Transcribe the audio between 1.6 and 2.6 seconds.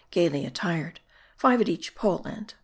at each pole end.